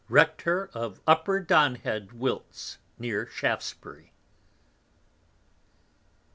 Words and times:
Rector 0.09 0.71
of 0.73 0.99
Upper 1.05 1.39
Donhead 1.39 2.11
Wilts 2.11 2.79
near 2.97 3.27
Shaftsbury. 3.27 4.13